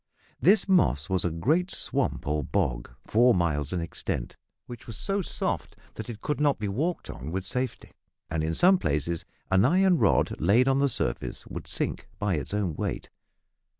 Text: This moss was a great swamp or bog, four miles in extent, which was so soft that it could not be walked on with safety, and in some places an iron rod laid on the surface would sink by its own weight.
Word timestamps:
This 0.39 0.67
moss 0.67 1.11
was 1.11 1.23
a 1.23 1.29
great 1.29 1.69
swamp 1.69 2.25
or 2.25 2.43
bog, 2.43 2.89
four 3.05 3.35
miles 3.35 3.71
in 3.71 3.79
extent, 3.81 4.35
which 4.65 4.87
was 4.87 4.97
so 4.97 5.21
soft 5.21 5.75
that 5.93 6.09
it 6.09 6.21
could 6.21 6.39
not 6.41 6.57
be 6.57 6.67
walked 6.67 7.07
on 7.07 7.29
with 7.29 7.45
safety, 7.45 7.91
and 8.27 8.43
in 8.43 8.55
some 8.55 8.79
places 8.79 9.25
an 9.51 9.63
iron 9.63 9.99
rod 9.99 10.39
laid 10.41 10.67
on 10.67 10.79
the 10.79 10.89
surface 10.89 11.45
would 11.45 11.67
sink 11.67 12.07
by 12.17 12.33
its 12.33 12.51
own 12.51 12.73
weight. 12.73 13.11